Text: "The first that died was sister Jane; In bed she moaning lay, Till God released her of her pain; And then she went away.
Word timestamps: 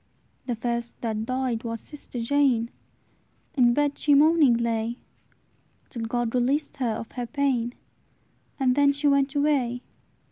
"The 0.47 0.55
first 0.55 0.99
that 1.01 1.27
died 1.27 1.61
was 1.63 1.79
sister 1.79 2.19
Jane; 2.19 2.71
In 3.53 3.75
bed 3.75 3.99
she 3.99 4.15
moaning 4.15 4.55
lay, 4.55 4.97
Till 5.89 6.07
God 6.07 6.33
released 6.33 6.77
her 6.77 6.93
of 6.93 7.11
her 7.11 7.27
pain; 7.27 7.73
And 8.59 8.73
then 8.73 8.93
she 8.93 9.07
went 9.07 9.35
away. 9.35 9.83